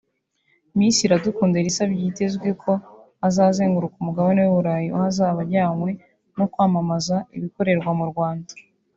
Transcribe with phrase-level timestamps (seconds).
[0.77, 2.71] Miss Iradukunda Elsa byitezwe ko
[3.27, 5.89] azazenguruka umugane w’Uburayi aho azaba ajyanywe
[6.37, 8.51] no kwamamaza ibikorerwa mu Rwanda